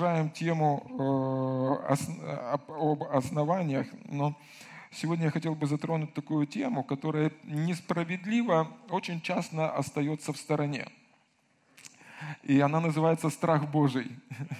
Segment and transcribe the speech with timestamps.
[0.00, 0.82] продолжаем тему
[1.88, 1.94] э,
[2.68, 4.34] об основаниях, но
[4.90, 10.86] сегодня я хотел бы затронуть такую тему, которая несправедливо очень часто остается в стороне.
[12.42, 14.06] И она называется «Страх Божий».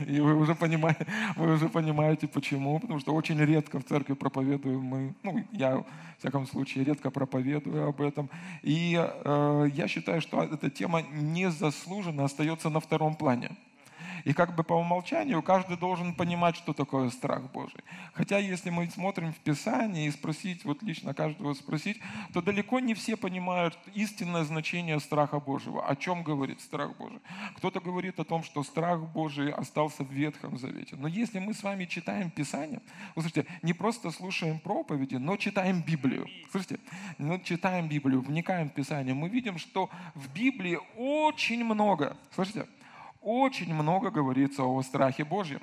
[0.06, 1.06] И вы уже, понимаете,
[1.36, 2.78] вы уже понимаете, почему.
[2.78, 5.86] Потому что очень редко в церкви проповедуем мы, ну, я, в
[6.18, 8.28] всяком случае, редко проповедую об этом.
[8.62, 13.56] И э, я считаю, что эта тема незаслуженно остается на втором плане.
[14.24, 17.80] И как бы по умолчанию каждый должен понимать, что такое страх Божий.
[18.12, 22.00] Хотя если мы смотрим в Писание и спросить, вот лично каждого спросить,
[22.32, 25.86] то далеко не все понимают истинное значение страха Божьего.
[25.86, 27.20] О чем говорит страх Божий?
[27.56, 30.96] Кто-то говорит о том, что страх Божий остался в Ветхом Завете.
[30.96, 32.80] Но если мы с вами читаем Писание,
[33.14, 36.26] вы слушайте, не просто слушаем проповеди, но читаем Библию.
[36.50, 36.78] Слышите?
[37.18, 42.66] Мы читаем Библию, вникаем в Писание, мы видим, что в Библии очень много, слышите,
[43.22, 45.62] очень много говорится о страхе Божьем.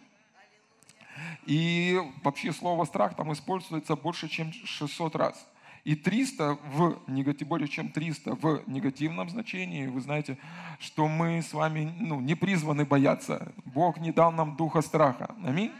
[1.46, 5.48] И вообще слово «страх» там используется больше, чем 600 раз.
[5.84, 9.88] И 300 в негатив, более чем 300 в негативном значении.
[9.88, 10.38] Вы знаете,
[10.80, 13.54] что мы с вами ну, не призваны бояться.
[13.66, 15.34] Бог не дал нам духа страха.
[15.44, 15.72] Аминь.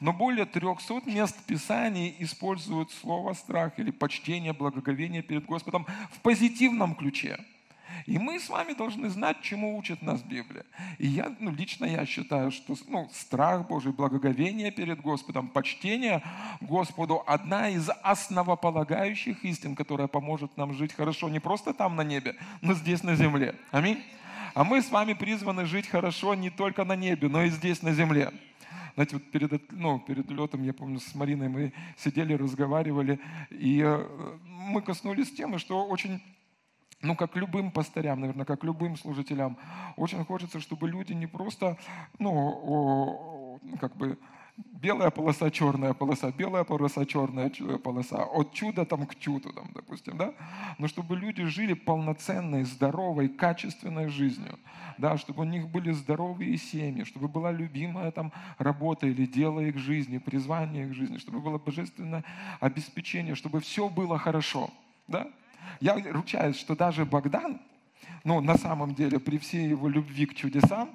[0.00, 6.94] Но более 300 мест Писаний используют слово «страх» или «почтение», «благоговение» перед Господом в позитивном
[6.96, 7.38] ключе–
[8.06, 10.64] и мы с вами должны знать, чему учит нас Библия.
[10.98, 16.22] И я, ну, лично я считаю, что ну, страх Божий, благоговение перед Господом, почтение
[16.60, 22.36] Господу– одна из основополагающих истин, которая поможет нам жить хорошо не просто там на небе,
[22.60, 23.54] но здесь на земле.
[23.70, 24.02] Аминь.
[24.54, 27.92] А мы с вами призваны жить хорошо не только на небе, но и здесь на
[27.92, 28.32] земле.
[28.94, 33.18] Знаете, вот перед, ну, перед летом, я помню, с Мариной мы сидели, разговаривали,
[33.50, 34.06] и э,
[34.44, 36.20] мы коснулись темы, что очень
[37.02, 39.58] ну, как любым пастырям, наверное, как любым служителям,
[39.96, 41.76] очень хочется, чтобы люди не просто,
[42.18, 44.18] ну, как бы,
[44.56, 47.50] белая полоса, черная полоса, белая полоса, черная
[47.82, 50.34] полоса, от чуда там к чуду, там, допустим, да,
[50.78, 54.58] но чтобы люди жили полноценной, здоровой, качественной жизнью,
[54.98, 59.78] да, чтобы у них были здоровые семьи, чтобы была любимая там работа или дело их
[59.78, 62.24] жизни, призвание их жизни, чтобы было божественное
[62.60, 64.70] обеспечение, чтобы все было хорошо,
[65.08, 65.28] да,
[65.80, 67.60] я ручаюсь, что даже Богдан,
[68.24, 70.90] ну, на самом деле, при всей его любви к чудесам,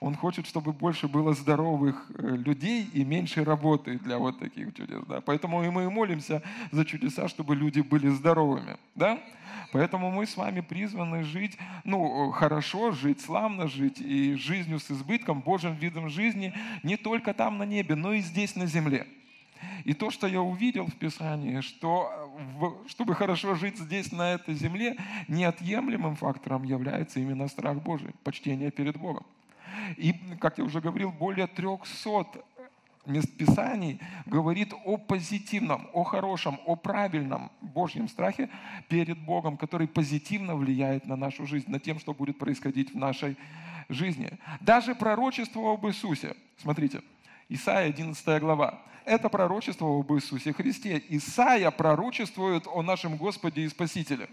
[0.00, 5.02] он хочет, чтобы больше было здоровых э, людей и меньше работы для вот таких чудес.
[5.08, 5.20] Да?
[5.20, 8.76] Поэтому и мы молимся за чудеса, чтобы люди были здоровыми.
[8.94, 9.18] Да?
[9.72, 15.40] Поэтому мы с вами призваны жить, ну, хорошо, жить славно, жить и жизнью с избытком,
[15.40, 16.54] Божьим видом жизни
[16.84, 19.06] не только там на небе, но и здесь на земле.
[19.84, 22.10] И то, что я увидел в Писании, что
[22.88, 24.96] чтобы хорошо жить здесь, на этой земле,
[25.28, 29.24] неотъемлемым фактором является именно страх Божий, почтение перед Богом.
[29.96, 32.44] И, как я уже говорил, более 300
[33.06, 38.50] мест Писаний говорит о позитивном, о хорошем, о правильном Божьем страхе
[38.88, 43.36] перед Богом, который позитивно влияет на нашу жизнь, на тем, что будет происходить в нашей
[43.88, 44.38] жизни.
[44.60, 47.00] Даже пророчество об Иисусе, смотрите,
[47.50, 51.02] Исайя 11 глава, это пророчество об Иисусе Христе.
[51.08, 54.28] Исаия пророчествует о нашем Господе и Спасителе.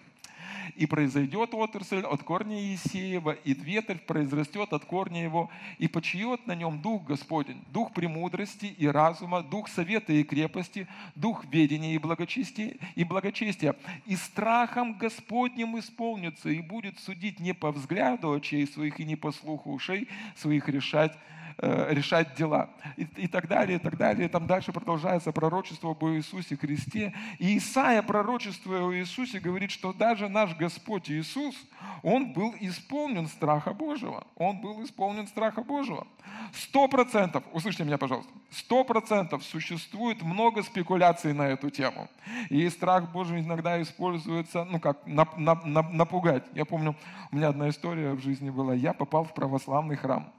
[0.76, 6.56] И произойдет отрасль от корня Есеева, и ветвь произрастет от корня его, и почиет на
[6.56, 12.76] нем Дух Господень, Дух премудрости и разума, Дух совета и крепости, Дух ведения и благочестия,
[12.96, 13.78] и благочестия.
[14.08, 19.32] И страхом Господним исполнится, и будет судить не по взгляду очей своих и не по
[19.32, 21.18] слуху ушей своих решать
[21.58, 22.70] решать дела.
[22.98, 24.30] И, и так далее, и так далее.
[24.30, 27.14] Там дальше продолжается пророчество об Иисусе Христе.
[27.40, 31.56] И Исаия, пророчествуя о Иисусе, говорит, что даже наш Господь Иисус,
[32.04, 34.26] Он был исполнен страха Божьего.
[34.36, 36.08] Он был исполнен страха Божьего.
[36.54, 42.10] Сто процентов, услышьте меня, пожалуйста, сто процентов существует много спекуляций на эту тему.
[42.50, 46.44] И страх Божий иногда используется, ну как, напугать.
[46.54, 46.96] Я помню,
[47.32, 48.74] у меня одна история в жизни была.
[48.74, 50.32] Я попал в православный храм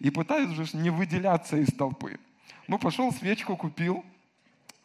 [0.00, 2.18] и пытаюсь же не выделяться из толпы.
[2.68, 4.04] Ну, пошел, свечку купил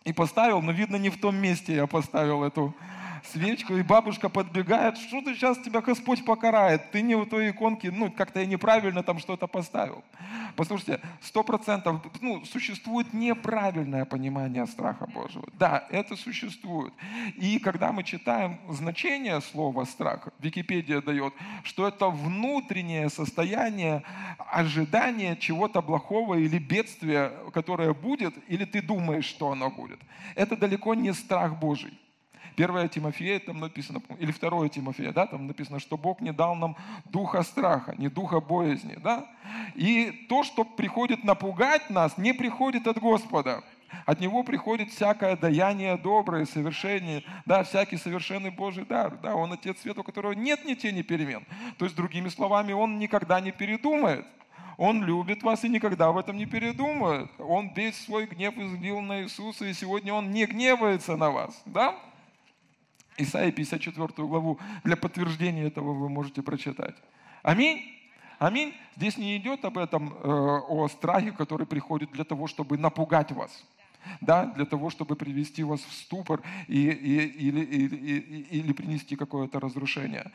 [0.03, 2.73] и поставил, но, видно, не в том месте я поставил эту
[3.23, 7.87] свечку, и бабушка подбегает, что ты сейчас тебя Господь покарает, ты не у той иконки,
[7.87, 10.03] ну, как-то я неправильно там что-то поставил.
[10.55, 15.45] Послушайте, сто процентов, ну, существует неправильное понимание страха Божьего.
[15.53, 16.93] Да, это существует.
[17.35, 21.33] И когда мы читаем значение слова страх, Википедия дает,
[21.63, 24.03] что это внутреннее состояние
[24.37, 29.99] ожидания чего-то плохого или бедствия, которое будет, или ты думаешь, что оно будет.
[30.35, 31.93] Это далеко не страх Божий.
[32.59, 36.75] 1 Тимофея там написано, или 2 Тимофея, да, там написано, что Бог не дал нам
[37.05, 39.25] духа страха, не духа боязни, да.
[39.75, 43.63] И то, что приходит напугать нас, не приходит от Господа.
[44.05, 49.17] От Него приходит всякое даяние доброе, совершение, да, всякий совершенный Божий дар.
[49.23, 51.45] Да, Он Отец Света, у которого нет ни тени перемен.
[51.77, 54.25] То есть, другими словами, Он никогда не передумает.
[54.77, 57.29] Он любит вас и никогда в этом не передумает.
[57.39, 61.61] Он весь свой гнев излил на Иисуса, и сегодня Он не гневается на вас.
[61.65, 61.95] Да?
[63.19, 66.95] Исайя 54 главу для подтверждения этого вы можете прочитать.
[67.43, 67.81] Аминь.
[68.39, 68.73] Аминь.
[68.95, 73.63] Здесь не идет об этом, э, о страхе, который приходит для того, чтобы напугать вас
[74.21, 78.17] да, для того, чтобы привести вас в ступор и, и, или, или,
[78.51, 80.31] или принести какое-то разрушение.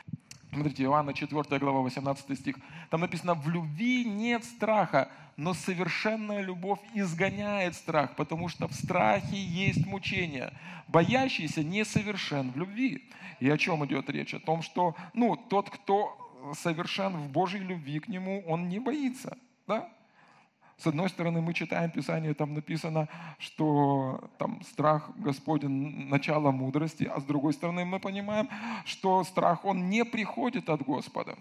[0.54, 2.56] Смотрите, Иоанна 4 глава, 18 стих.
[2.88, 9.36] Там написано, в любви нет страха, но совершенная любовь изгоняет страх, потому что в страхе
[9.36, 10.52] есть мучение.
[10.86, 13.10] Боящийся несовершен в любви.
[13.40, 14.32] И о чем идет речь?
[14.32, 16.16] О том, что ну, тот, кто
[16.56, 19.36] совершен в Божьей любви к Нему, он не боится.
[19.66, 19.88] Да?
[20.76, 27.20] С одной стороны, мы читаем Писание, там написано, что там страх Господень– начало мудрости, а
[27.20, 28.48] с другой стороны, мы понимаем,
[28.84, 31.36] что страх, он не приходит от Господа.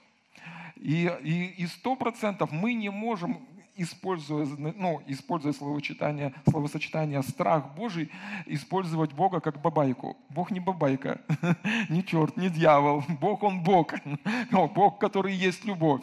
[0.75, 3.39] И сто процентов мы не можем
[3.75, 8.12] используя, ну, используя словосочетание, словосочетание «страх Божий»,
[8.46, 10.18] использовать Бога как бабайку.
[10.30, 11.22] Бог не бабайка,
[11.90, 13.04] не черт, не дьявол.
[13.20, 13.94] Бог, Он Бог.
[14.52, 16.02] Бог, который есть любовь.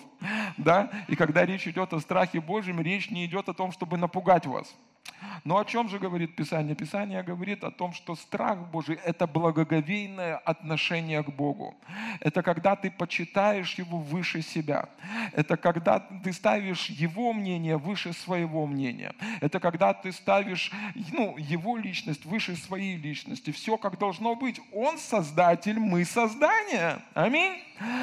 [0.57, 0.91] Да?
[1.09, 4.75] И когда речь идет о страхе Божьем, речь не идет о том, чтобы напугать вас.
[5.45, 6.75] Но о чем же говорит Писание?
[6.75, 11.75] Писание говорит о том, что страх Божий– это благоговейное отношение к Богу.
[12.21, 14.89] Это когда ты почитаешь Его выше себя.
[15.33, 19.15] Это когда ты ставишь Его мнение выше своего мнения.
[19.41, 20.73] Это когда ты ставишь
[21.13, 23.51] ну, Его личность выше своей личности.
[23.51, 24.61] Все как должно быть.
[24.73, 26.99] Он создатель, мы создание.
[27.15, 27.63] Аминь.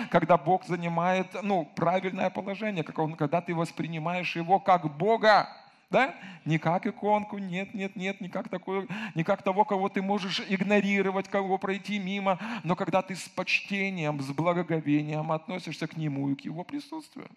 [0.10, 5.48] Когда Бог занимает ну, правильное положение, когда ты воспринимаешь Его как Бога.
[5.89, 6.16] Да?
[6.44, 10.42] Не как иконку, нет, нет, нет, не как, такое, не как того, кого ты можешь
[10.50, 16.36] игнорировать, кого пройти мимо, но когда ты с почтением, с благоговением относишься к Нему и
[16.36, 17.30] к Его присутствию.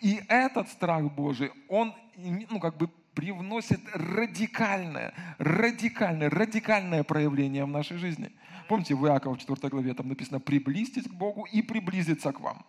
[0.00, 7.98] И этот страх Божий, он ну, как бы привносит радикальное, радикальное, радикальное проявление в нашей
[7.98, 8.32] жизни.
[8.68, 12.64] Помните, в Иакова 4 главе там написано «приблизьтесь к Богу и приблизиться к вам».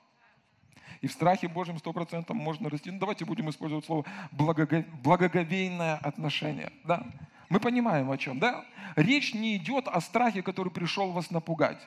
[1.06, 2.90] И в страхе Божьем сто процентов можно расти.
[2.90, 6.72] Ну, давайте будем использовать слово благоговейное отношение.
[6.84, 7.06] Да?
[7.48, 8.66] Мы понимаем о чем, да?
[8.96, 11.78] Речь не идет о страхе, который пришел вас напугать.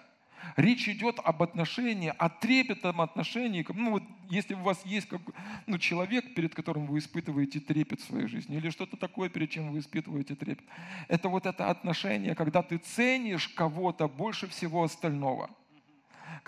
[0.54, 3.66] Речь идет об отношении, о трепетном отношении.
[3.74, 5.20] Ну, вот, если у вас есть как,
[5.66, 9.72] ну, человек, перед которым вы испытываете трепет в своей жизни, или что-то такое, перед чем
[9.72, 10.64] вы испытываете трепет,
[11.08, 15.50] это вот это отношение, когда ты ценишь кого-то больше всего остального–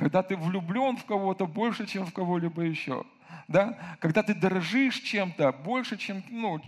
[0.00, 3.04] когда ты влюблен в кого-то больше, чем в кого-либо еще.
[3.48, 3.96] Да?
[4.00, 6.58] Когда ты дорожишь чем-то больше, чем, ну,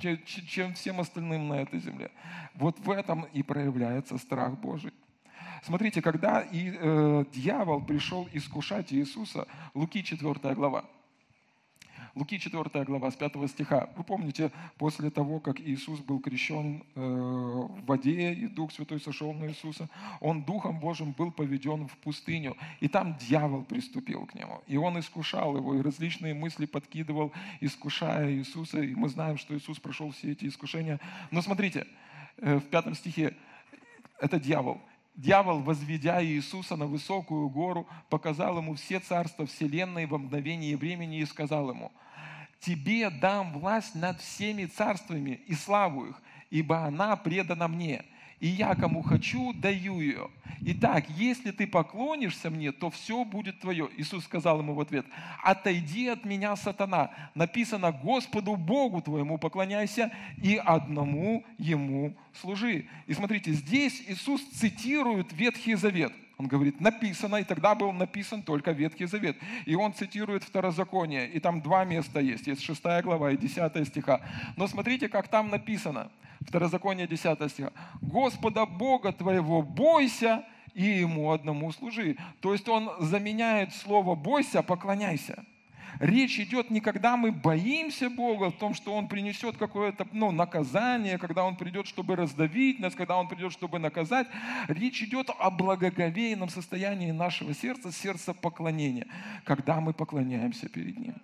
[0.46, 2.10] чем всем остальным на этой земле.
[2.54, 4.92] Вот в этом и проявляется страх Божий.
[5.62, 10.84] Смотрите, когда и, э, дьявол пришел искушать Иисуса, Луки 4 глава,
[12.14, 13.88] Луки 4 глава, с 5 стиха.
[13.96, 19.32] Вы помните, после того, как Иисус был крещен э, в воде, и Дух Святой сошел
[19.32, 19.88] на Иисуса,
[20.20, 24.98] Он Духом Божьим был поведен в пустыню, и там дьявол приступил к Нему, и он
[24.98, 30.32] искушал его, и различные мысли подкидывал, искушая Иисуса, и мы знаем, что Иисус прошел все
[30.32, 31.00] эти искушения.
[31.30, 31.86] Но смотрите,
[32.36, 33.34] э, в пятом стихе,
[34.20, 34.82] это дьявол–
[35.14, 41.26] Дьявол, возведя Иисуса на высокую гору, показал ему все царства вселенной во мгновение времени и
[41.26, 41.92] сказал ему,
[42.60, 48.04] «Тебе дам власть над всеми царствами и славу их, ибо она предана мне,
[48.42, 50.28] и я кому хочу, даю ее.
[50.62, 53.88] Итак, если ты поклонишься мне, то все будет твое.
[53.96, 55.06] Иисус сказал ему в ответ,
[55.44, 57.12] отойди от меня, сатана.
[57.36, 60.10] Написано, Господу Богу твоему поклоняйся
[60.42, 62.88] и одному Ему служи.
[63.06, 66.12] И смотрите, здесь Иисус цитирует Ветхий Завет.
[66.38, 69.36] Он говорит, написано, и тогда был написан только Ветхий Завет.
[69.66, 74.20] И он цитирует Второзаконие, и там два места есть, есть 6 глава и 10 стиха.
[74.56, 76.10] Но смотрите, как там написано–
[76.46, 77.72] Второзаконие 10 стих.
[78.00, 82.16] Господа Бога твоего бойся и Ему одному служи.
[82.40, 85.44] То есть он заменяет слово «бойся», «поклоняйся».
[86.00, 91.18] Речь идет не когда мы боимся Бога, в том, что Он принесет какое-то ну, наказание,
[91.18, 94.26] когда Он придет, чтобы раздавить нас, когда Он придет, чтобы наказать.
[94.68, 99.06] Речь идет о благоговейном состоянии нашего сердца, сердца поклонения,
[99.44, 101.14] когда мы поклоняемся перед Ним.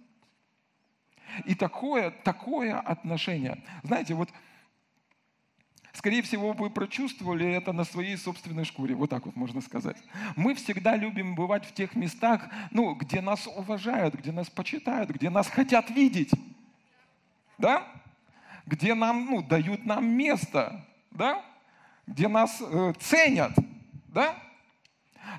[1.44, 3.62] И такое, такое отношение.
[3.82, 4.30] Знаете, вот
[5.92, 9.96] Скорее всего, вы прочувствовали это на своей собственной шкуре, вот так вот можно сказать.
[10.36, 15.30] Мы всегда любим бывать в тех местах, ну, где нас уважают, где нас почитают, где
[15.30, 16.30] нас хотят видеть.
[17.56, 17.86] Да?
[18.66, 20.84] Где нам, ну, дают нам место.
[21.10, 21.42] Да?
[22.06, 23.52] Где нас э, ценят.
[24.08, 24.36] Да?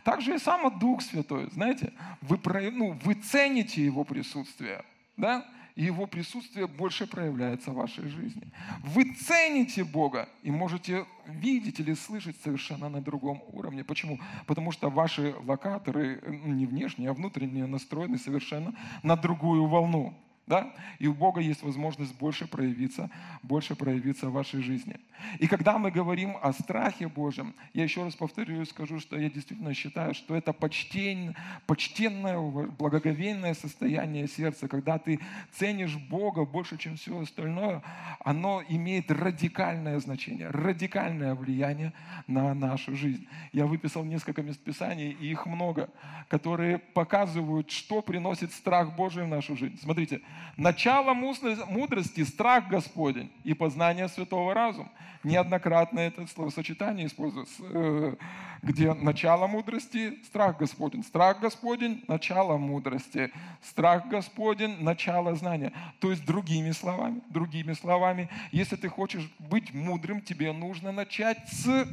[0.03, 2.39] Также и сам Дух Святой, знаете, вы,
[2.71, 4.83] ну, вы цените Его присутствие.
[5.15, 5.45] Да?
[5.79, 8.51] И Его присутствие больше проявляется в вашей жизни.
[8.83, 13.85] Вы цените Бога и можете видеть или слышать совершенно на другом уровне.
[13.85, 14.19] Почему?
[14.45, 20.13] Потому что ваши локаторы ну, не внешние, а внутренние настроены совершенно на другую волну.
[20.49, 20.73] Да?
[20.97, 23.11] И у Бога есть возможность больше проявиться,
[23.43, 24.95] больше проявиться в вашей жизни.
[25.37, 29.29] И когда мы говорим о страхе Божьем, я еще раз повторю и скажу, что я
[29.29, 31.35] действительно считаю, что это почтень,
[31.67, 35.19] почтенное, благоговейное состояние сердца, когда ты
[35.51, 37.83] ценишь Бога больше, чем все остальное,
[38.19, 41.93] оно имеет радикальное значение, радикальное влияние
[42.25, 43.27] на нашу жизнь.
[43.53, 45.91] Я выписал несколько мест Писаний, и их много,
[46.27, 49.77] которые показывают, что приносит страх Божий в нашу жизнь.
[49.79, 50.21] Смотрите,
[50.57, 54.91] Начало мудрости– страх Господень и познание святого разума.
[55.23, 58.15] Неоднократно это словосочетание используется, э,
[58.61, 61.03] где начало мудрости– страх Господень.
[61.03, 63.31] Страх Господень– начало мудрости.
[63.61, 65.71] Страх Господень– начало знания.
[65.99, 71.87] То есть другими словами, другими словами, если ты хочешь быть мудрым, тебе нужно начать с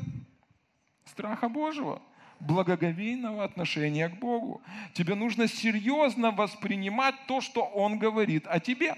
[1.05, 2.01] страха Божьего–
[2.41, 4.63] благоговейного отношения к Богу.
[4.95, 8.95] Тебе нужно серьезно воспринимать то, что Он говорит о тебе.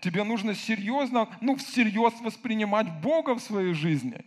[0.00, 4.24] Тебе нужно серьезно, ну, всерьез воспринимать Бога в своей жизни.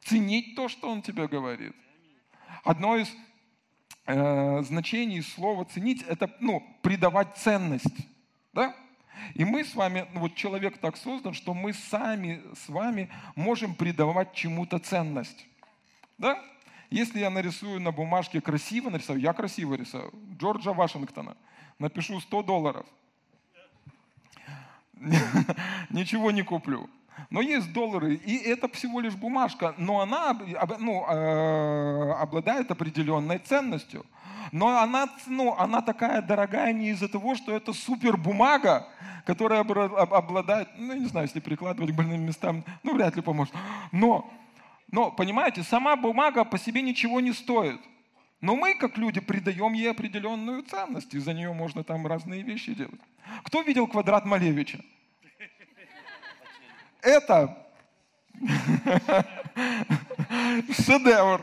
[0.00, 1.74] Ценить то, что Он тебе говорит.
[2.64, 3.12] Одно из
[4.06, 7.96] э, значений слова «ценить»– это, ну, придавать ценность.
[8.52, 8.74] Да?
[9.34, 13.74] И мы с вами, ну, вот человек так создан, что мы сами с вами можем
[13.74, 15.46] придавать чему-то ценность.
[16.18, 16.42] Да?
[16.92, 21.38] Если я нарисую на бумажке красиво, нарисую, я красиво рисую, Джорджа Вашингтона,
[21.78, 22.86] напишу 100 долларов,
[25.88, 26.90] ничего не куплю.
[27.30, 30.38] Но есть доллары, и это всего лишь бумажка, но она
[30.78, 34.04] ну, э, обладает определенной ценностью.
[34.50, 38.86] Но она, ну, она такая дорогая не из-за того, что это супер бумага,
[39.24, 43.54] которая обладает, ну, не знаю, если прикладывать к больным местам, ну, вряд ли поможет.
[43.92, 44.30] Но
[44.92, 47.80] но, понимаете, сама бумага по себе ничего не стоит.
[48.42, 52.74] Но мы, как люди, придаем ей определенную ценность, и за нее можно там разные вещи
[52.74, 53.00] делать.
[53.42, 54.84] Кто видел квадрат Малевича?
[57.00, 57.56] Это
[60.72, 61.42] шедевр.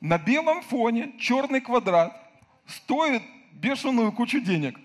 [0.00, 2.20] На белом фоне черный квадрат
[2.66, 3.22] стоит
[3.52, 4.76] бешеную кучу денег.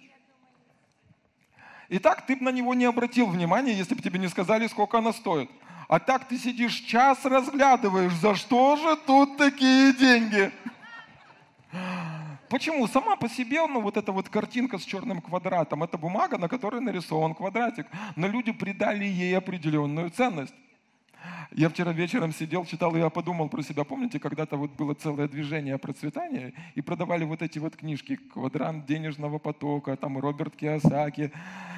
[1.89, 5.13] Итак, ты бы на него не обратил внимания, если бы тебе не сказали, сколько она
[5.13, 5.49] стоит.
[5.91, 10.49] А так ты сидишь час разглядываешь, за что же тут такие деньги?
[12.47, 12.87] Почему?
[12.87, 16.79] Сама по себе, ну, вот эта вот картинка с черным квадратом, это бумага, на которой
[16.79, 17.87] нарисован квадратик.
[18.15, 20.55] Но люди придали ей определенную ценность.
[21.51, 23.83] Я вчера вечером сидел, читал, и я подумал про себя.
[23.83, 29.37] Помните, когда-то вот было целое движение процветания, и продавали вот эти вот книжки «Квадрант денежного
[29.37, 31.31] потока», там Роберт Киосаки.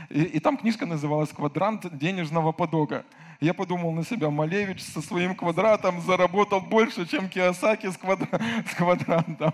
[0.10, 3.04] И, и там книжка называлась «Квадрант денежного потока».
[3.40, 8.30] Я подумал на себя, Малевич со своим квадратом заработал больше, чем Киосаки с, квадра...
[8.70, 9.54] с квадрантом.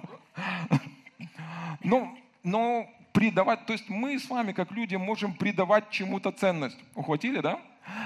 [1.81, 6.77] Ну, но придавать, то есть мы с вами, как люди, можем придавать чему-то ценность.
[6.93, 7.59] Ухватили, да?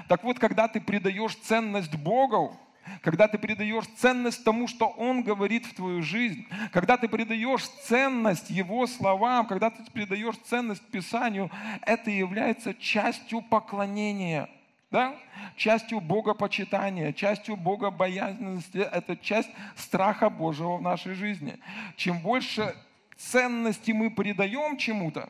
[0.08, 2.58] Так вот, когда ты придаешь ценность Богу,
[3.02, 8.50] когда ты придаешь ценность тому, что Он говорит в твою жизнь, когда ты придаешь ценность
[8.50, 11.50] Его словам, когда ты придаешь ценность Писанию,
[11.82, 14.50] это является частью поклонения,
[14.92, 15.16] да?
[15.56, 21.60] частью богопочитания, частью богобоязненности, это часть страха Божьего в нашей жизни.
[21.96, 22.76] Чем больше
[23.18, 25.30] ценности мы придаем чему-то,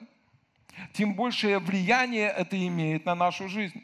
[0.94, 3.84] тем большее влияние это имеет на нашу жизнь.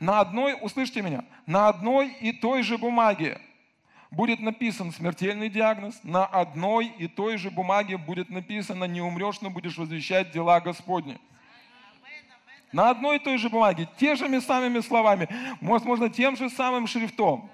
[0.00, 3.40] На одной, услышьте меня, на одной и той же бумаге
[4.10, 9.50] будет написан смертельный диагноз, на одной и той же бумаге будет написано «Не умрешь, но
[9.50, 11.18] будешь возвещать дела Господни».
[12.72, 15.28] На одной и той же бумаге, те же самыми словами,
[15.60, 17.50] возможно, тем же самым шрифтом.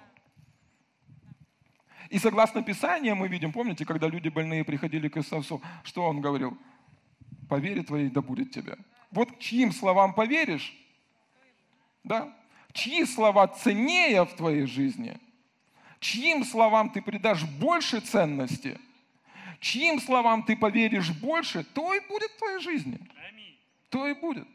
[2.09, 6.59] И согласно Писанию мы видим, помните, когда люди больные приходили к Иисусу, что Он говорил?
[7.49, 8.77] «По вере твоей да будет тебе».
[9.11, 10.75] Вот чьим словам поверишь,
[12.13, 12.29] да?
[12.73, 15.19] Чьи слова ценнее в твоей жизни?
[15.99, 18.79] Чьим словам ты придашь больше ценности?
[19.61, 22.99] Чьим словам ты поверишь больше, то и будет в твоей жизни.
[23.89, 24.49] То и будет.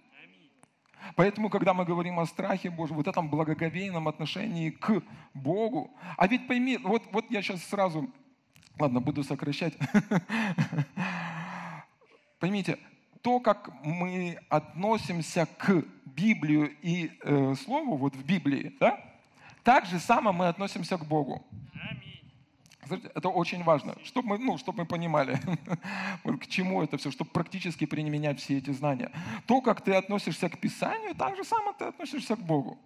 [1.15, 5.01] Поэтому, когда мы говорим о страхе Божьем, вот этом благоговейном отношении к
[5.33, 8.09] Богу, а ведь пойми, вот, вот я сейчас сразу,
[8.79, 9.73] ладно, буду сокращать.
[12.39, 12.77] Поймите,
[13.27, 19.03] то, как мы относимся к Библию и э, Слову, вот в Библии, да,
[19.63, 21.45] так же само мы относимся к Богу.
[22.89, 25.37] Это очень важно, чтобы мы, ну, чтобы мы понимали,
[26.23, 29.11] к чему это все, чтобы практически применять все эти знания.
[29.45, 32.77] То, как ты относишься к Писанию, так же само ты относишься к Богу.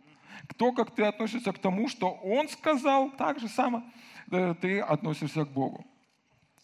[0.58, 3.84] То, как ты относишься к тому, что Он сказал, так же само
[4.32, 5.86] э, ты относишься к Богу.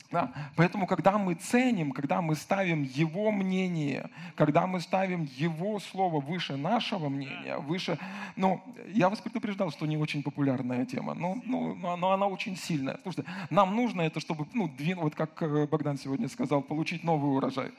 [0.10, 0.32] Да?
[0.56, 6.56] Поэтому, когда мы ценим, когда мы ставим Его мнение, когда мы ставим Его слово выше
[6.56, 8.00] нашего мнения, выше...
[8.38, 13.00] Ну, я вас предупреждал, что не очень популярная тема, но, ну, но она очень сильная.
[13.04, 17.36] Слушайте, нам нужно это, чтобы, ну, двин, вот как э, Богдан сегодня сказал, получить новый
[17.36, 17.72] урожай.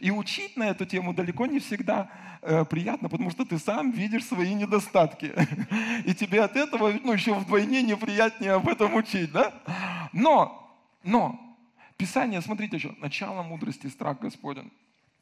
[0.00, 2.10] И учить на эту тему далеко не всегда
[2.42, 5.32] э, приятно, потому что ты сам видишь свои недостатки.
[6.04, 9.32] И тебе от этого ну, еще вдвойне неприятнее об этом учить.
[9.32, 9.54] Да?
[10.12, 10.65] Но
[11.06, 11.40] но
[11.96, 14.70] Писание, смотрите еще, начало мудрости, страх Господен.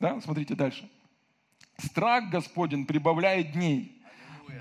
[0.00, 0.20] Да?
[0.20, 0.90] Смотрите дальше.
[1.78, 4.02] Страх Господен прибавляет дней,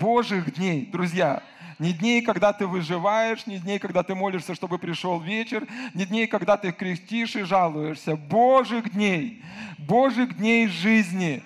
[0.00, 0.86] Божьих дней.
[0.86, 1.42] Друзья,
[1.78, 6.26] не дней, когда ты выживаешь, не дней, когда ты молишься, чтобы пришел вечер, не дней,
[6.28, 8.14] когда ты крестишь и жалуешься.
[8.16, 9.42] Божьих дней,
[9.78, 11.42] Божьих дней жизни.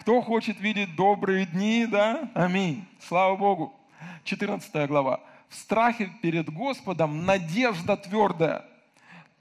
[0.00, 2.30] Кто хочет видеть добрые дни, да?
[2.34, 2.84] Аминь.
[3.00, 3.74] Слава Богу.
[4.24, 5.20] 14 глава.
[5.48, 8.69] В страхе перед Господом надежда твердая.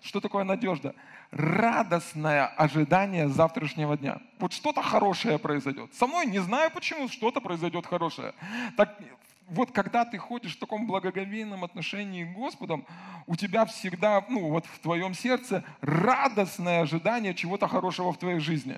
[0.01, 0.95] Что такое надежда?
[1.31, 4.21] Радостное ожидание завтрашнего дня.
[4.39, 5.93] Вот что-то хорошее произойдет.
[5.93, 8.33] Со мной не знаю почему, что-то произойдет хорошее.
[8.77, 8.97] Так
[9.49, 12.85] вот когда ты ходишь в таком благоговейном отношении к Господом,
[13.27, 18.77] у тебя всегда, ну вот в твоем сердце радостное ожидание чего-то хорошего в твоей жизни.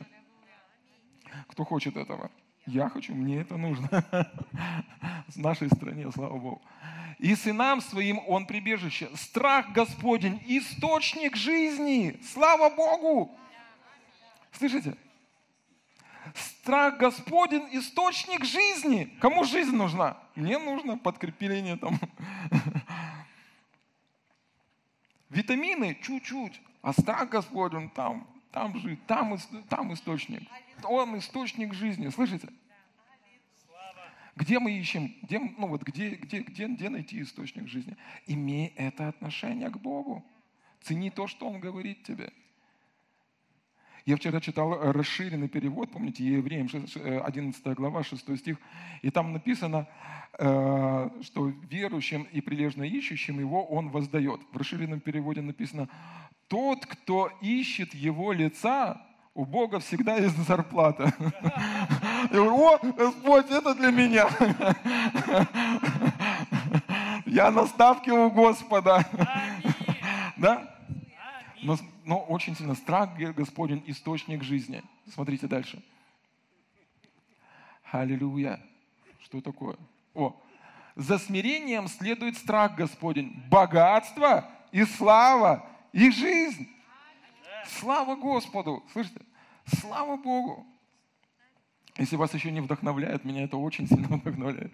[1.48, 2.32] Кто хочет этого?
[2.66, 3.88] Я хочу, мне это нужно.
[5.28, 6.62] В нашей стране, слава Богу
[7.22, 9.10] и сынам своим он прибежище.
[9.16, 12.20] Страх Господень, источник жизни.
[12.34, 13.38] Слава Богу!
[14.52, 14.98] Слышите?
[16.34, 19.16] Страх Господень, источник жизни.
[19.22, 20.18] Кому жизнь нужна?
[20.36, 22.00] Мне нужно подкрепление там.
[25.30, 29.38] Витамины чуть-чуть, а страх Господень там, там жить, там,
[29.70, 30.44] там источник.
[30.84, 32.10] Он источник жизни.
[32.10, 32.50] Слышите?
[34.36, 37.98] Где мы ищем, где, ну вот где, где, где, где найти источник жизни?
[38.28, 40.26] Имей это отношение к Богу.
[40.82, 42.32] Цени то, что Он говорит тебе.
[44.06, 48.58] Я вчера читал расширенный перевод, помните, Евреям 11 глава, 6 стих,
[49.04, 49.88] и там написано,
[50.40, 54.42] э, что верующим и прилежно ищущим его он воздает.
[54.52, 55.88] В расширенном переводе написано,
[56.52, 59.02] тот, кто ищет его лица,
[59.34, 61.14] у Бога всегда есть зарплата.
[62.24, 64.28] Я говорю, о, Господь, это для меня.
[67.26, 69.06] Я на ставке у Господа.
[70.36, 70.76] Да?
[71.62, 74.84] Но, но очень сильно страх Господень– источник жизни.
[75.14, 75.82] Смотрите дальше.
[77.90, 78.60] Аллилуйя.
[79.22, 79.78] Что такое?
[80.14, 80.36] О,
[80.98, 86.68] за смирением следует страх Господень, богатство и слава, и жизнь.
[87.80, 88.84] Слава Господу!
[88.92, 89.22] Слышите?
[89.80, 90.66] Слава Богу!
[91.98, 94.74] Если вас еще не вдохновляет, меня это очень сильно вдохновляет.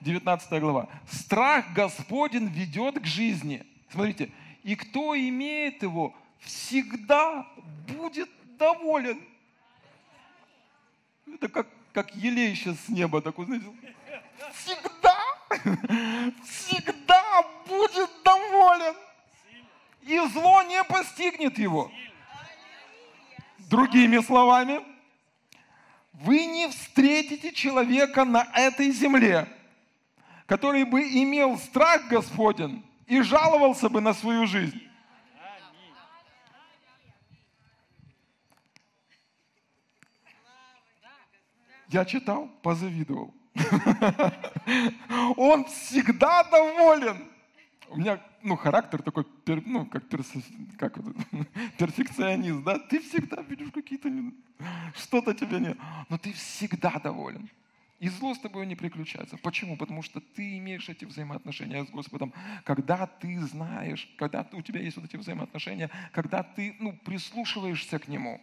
[0.00, 0.88] 19 глава.
[1.10, 3.66] Страх Господен ведет к жизни.
[3.90, 4.30] Смотрите.
[4.62, 7.46] И кто имеет его, всегда
[7.86, 9.20] будет доволен.
[11.26, 13.66] Это как, как елей сейчас с неба такой, знаете.
[14.52, 15.18] Всегда,
[16.44, 18.17] всегда будет.
[20.08, 21.92] И зло не постигнет его.
[23.58, 24.80] Другими словами,
[26.14, 29.46] вы не встретите человека на этой земле,
[30.46, 34.82] который бы имел страх Господен и жаловался бы на свою жизнь.
[41.88, 43.34] Я читал, позавидовал.
[45.36, 47.30] Он всегда доволен.
[47.90, 50.04] У меня ну, характер такой, ну, как,
[50.78, 50.98] как
[51.78, 54.10] перфекционист, да, ты всегда видишь какие-то,
[54.94, 57.48] что-то тебе нет, но ты всегда доволен.
[58.00, 59.36] И зло с тобой не приключается.
[59.38, 59.76] Почему?
[59.76, 62.32] Потому что ты имеешь эти взаимоотношения с Господом.
[62.64, 68.06] Когда ты знаешь, когда у тебя есть вот эти взаимоотношения, когда ты ну, прислушиваешься к
[68.06, 68.40] Нему.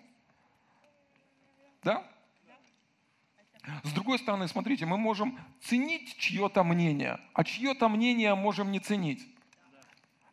[1.84, 2.06] Да?
[3.84, 9.26] С другой стороны, смотрите, мы можем ценить чье-то мнение, а чье-то мнение можем не ценить.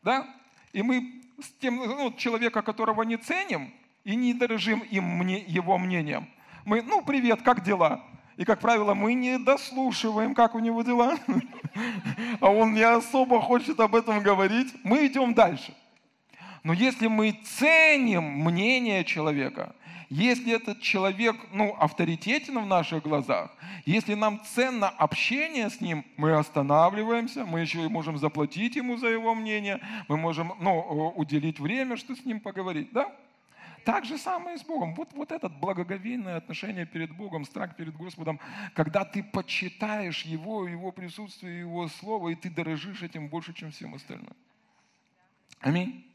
[0.03, 0.27] Да?
[0.73, 3.73] И мы с тем ну, человека, которого не ценим
[4.05, 6.29] и не дорожим им, мне, его мнением,
[6.65, 8.05] мы, ну, привет, как дела?
[8.37, 11.19] И, как правило, мы не дослушиваем, как у него дела,
[12.41, 14.75] а он не особо хочет об этом говорить.
[14.85, 15.75] Мы идем дальше.
[16.63, 19.75] Но если мы ценим мнение человека,
[20.13, 23.51] если этот человек ну, авторитетен в наших глазах,
[23.87, 29.07] если нам ценно общение с ним, мы останавливаемся, мы еще и можем заплатить ему за
[29.07, 32.93] его мнение, мы можем ну, уделить время, что с ним поговорить.
[32.93, 33.11] Да?
[33.87, 34.95] Так же самое и с Богом.
[34.95, 38.39] Вот, вот это благоговейное отношение перед Богом, страх перед Господом,
[38.75, 43.95] когда ты почитаешь Его, Его присутствие, Его Слово, и ты дорожишь этим больше, чем всем
[43.95, 44.37] остальным.
[45.61, 46.12] Аминь.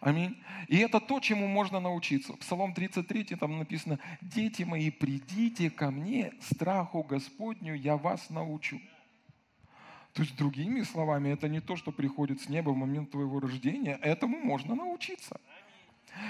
[0.00, 0.40] Аминь.
[0.68, 2.34] И это то, чему можно научиться.
[2.34, 8.80] Псалом 33, там написано, «Дети мои, придите ко мне, страху Господню я вас научу».
[10.14, 13.98] То есть, другими словами, это не то, что приходит с неба в момент твоего рождения,
[14.02, 15.40] этому можно научиться.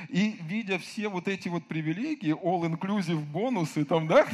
[0.09, 4.27] И видя все вот эти вот привилегии, all-inclusive бонусы там, да,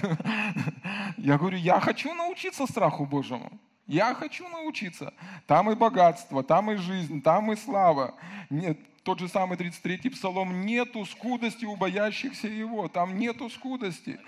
[1.16, 3.52] я говорю, я хочу научиться страху Божьему.
[3.86, 5.12] Я хочу научиться.
[5.46, 8.14] Там и богатство, там и жизнь, там и слава.
[8.48, 14.18] Нет, тот же самый 33-й псалом, нету скудости у боящихся его, там нету скудости.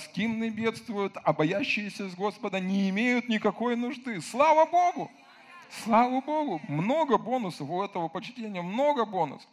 [0.00, 4.20] Скинны бедствуют, а боящиеся с Господа не имеют никакой нужды.
[4.20, 5.10] Слава Богу!
[5.84, 6.60] Слава Богу!
[6.68, 9.48] Много бонусов у этого почтения, много бонусов.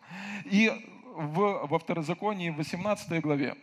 [0.46, 0.72] И
[1.16, 3.56] в, во Второзаконии, в 18 главе,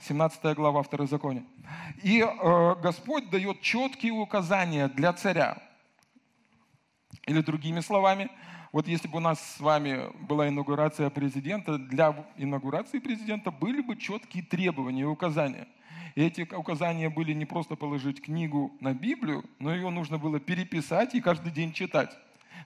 [0.00, 1.44] 17 глава Второзакония.
[2.02, 5.62] И э, Господь дает четкие указания для царя.
[7.26, 8.30] Или другими словами,
[8.72, 13.96] вот если бы у нас с вами была инаугурация президента, для инаугурации президента были бы
[13.96, 15.66] четкие требования и указания.
[16.14, 21.14] И эти указания были не просто положить книгу на Библию, но ее нужно было переписать
[21.14, 22.16] и каждый день читать.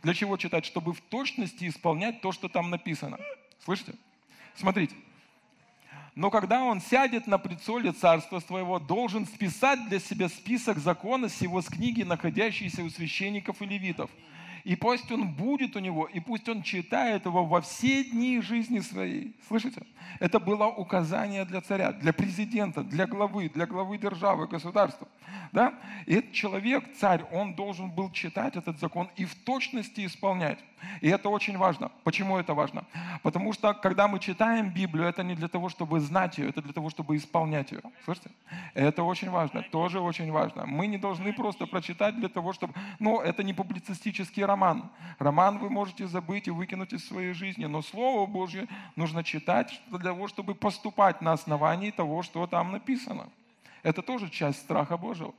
[0.03, 0.67] Для чего читать?
[0.67, 3.19] Чтобы в точности исполнять то, что там написано.
[3.65, 3.95] Слышите?
[4.57, 4.95] Смотрите.
[6.15, 11.63] Но когда он сядет на прицоле царства своего, должен списать для себя список закона сего
[11.63, 14.11] с книги, находящейся у священников и левитов–
[14.65, 18.81] и пусть он будет у него, и пусть он читает его во все дни жизни
[18.81, 19.37] своей.
[19.47, 19.83] Слышите?
[20.21, 25.07] Это было указание для царя, для президента, для главы, для главы державы, государства.
[25.53, 25.75] Да?
[26.07, 30.59] И этот человек, царь, он должен был читать этот закон и в точности исполнять.
[31.01, 31.91] И это очень важно.
[32.03, 32.85] Почему это важно?
[33.23, 36.73] Потому что, когда мы читаем Библию, это не для того, чтобы знать ее, это для
[36.73, 37.83] того, чтобы исполнять ее.
[38.05, 38.31] Слышите?
[38.75, 40.67] Это очень важно, тоже очень важно.
[40.67, 42.75] Мы не должны просто прочитать для того, чтобы...
[42.99, 44.91] Ну, это не публицистический роман.
[45.19, 48.67] Роман вы можете забыть и выкинуть из своей жизни, но Слово Божье
[48.97, 53.29] нужно читать для того, чтобы поступать на основании того, что там написано.
[53.83, 55.35] Это тоже часть страха Божьего.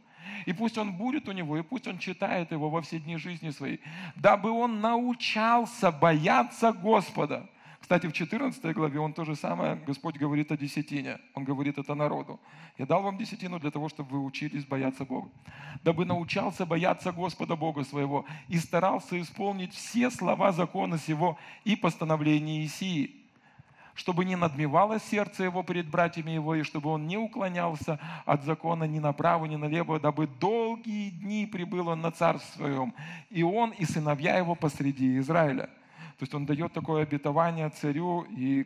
[0.46, 3.50] И пусть он будет у него, и пусть он читает его во все дни жизни
[3.50, 3.82] своей,
[4.16, 7.50] дабы он научался бояться Господа.
[7.80, 11.20] Кстати, в 14 главе он то же самое, Господь говорит о десятине.
[11.36, 12.40] Он говорит это народу.
[12.80, 15.30] Я дал вам десятину для того, чтобы вы учились бояться Бога.
[15.84, 22.66] Дабы научался бояться Господа Бога своего и старался исполнить все слова закона сего и постановления
[22.66, 23.25] Исии
[23.96, 28.84] чтобы не надмевало сердце его перед братьями его, и чтобы он не уклонялся от закона
[28.84, 32.94] ни направо, ни налево, дабы долгие дни прибыл он на царстве своем,
[33.30, 35.70] и он, и сыновья его посреди Израиля.
[36.18, 38.66] То есть он дает такое обетование царю, и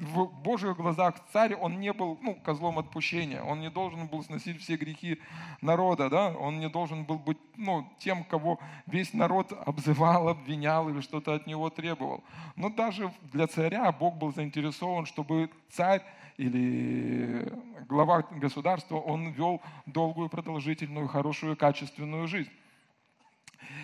[0.00, 4.60] в Божьих глазах царь, он не был ну, козлом отпущения, он не должен был сносить
[4.60, 5.20] все грехи
[5.60, 6.30] народа, да?
[6.30, 11.46] он не должен был быть ну, тем, кого весь народ обзывал, обвинял или что-то от
[11.46, 12.24] него требовал.
[12.56, 16.02] Но даже для царя Бог был заинтересован, чтобы царь
[16.38, 17.52] или
[17.88, 22.50] глава государства, он вел долгую, продолжительную, хорошую, качественную жизнь.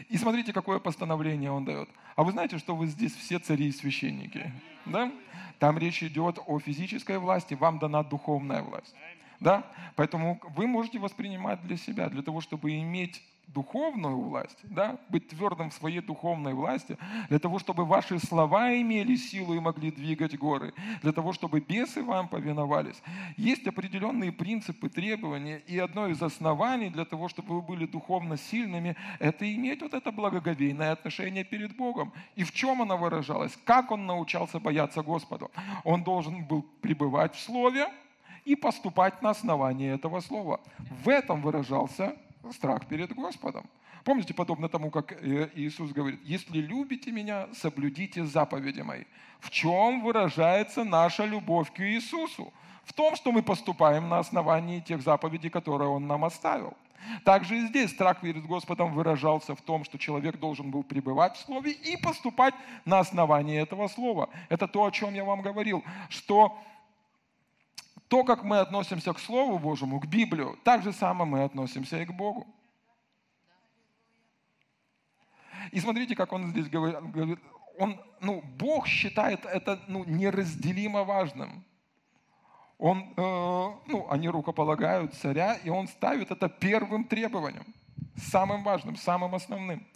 [0.08, 1.88] И смотрите, какое постановление он дает.
[2.16, 4.52] А вы знаете, что вы здесь все цари и священники?
[4.86, 5.12] Да?
[5.58, 8.94] Там речь идет о физической власти, вам дана духовная власть.
[9.40, 9.64] Да?
[9.96, 15.70] Поэтому вы можете воспринимать для себя, для того, чтобы иметь духовную власть, да, быть твердым
[15.70, 16.96] в своей духовной власти,
[17.28, 22.02] для того, чтобы ваши слова имели силу и могли двигать горы, для того, чтобы бесы
[22.02, 23.02] вам повиновались.
[23.36, 28.96] Есть определенные принципы, требования, и одно из оснований для того, чтобы вы были духовно сильными,
[29.18, 32.12] это иметь вот это благоговейное отношение перед Богом.
[32.36, 33.58] И в чем оно выражалось?
[33.64, 35.48] Как он научался бояться Господа?
[35.84, 37.88] Он должен был пребывать в Слове,
[38.48, 40.60] и поступать на основании этого слова.
[41.04, 42.16] В этом выражался
[42.52, 43.66] страх перед Господом.
[44.04, 45.12] Помните, подобно тому, как
[45.54, 49.04] Иисус говорит, если любите меня, соблюдите заповеди мои.
[49.40, 52.52] В чем выражается наша любовь к Иисусу?
[52.84, 56.74] В том, что мы поступаем на основании тех заповедей, которые Он нам оставил.
[57.24, 61.40] Также и здесь страх перед Господом выражался в том, что человек должен был пребывать в
[61.40, 64.30] Слове и поступать на основании этого Слова.
[64.48, 66.58] Это то, о чем я вам говорил, что
[68.08, 72.06] То, как мы относимся к Слову Божьему, к Библию, так же самое мы относимся и
[72.06, 72.46] к Богу.
[75.72, 77.38] И смотрите, как он здесь говорит.
[77.78, 81.64] Он, ну, Бог считает это ну, неразделимо важным.
[82.78, 83.22] Он, э,
[83.86, 87.74] ну, они рукополагают царя, и он ставит это первым требованием,
[88.16, 89.86] самым важным, самым основным.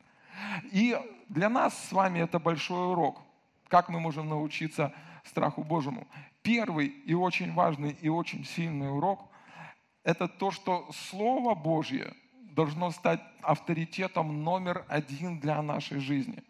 [0.71, 0.99] И
[1.29, 3.21] для нас с вами это большой урок.
[3.69, 4.93] Как мы можем научиться
[5.25, 6.07] страху Божьему?
[6.43, 9.29] Первый и очень важный и очень сильный урок–
[10.05, 16.43] это то, что Слово Божье должно стать авторитетом номер один для нашей жизни.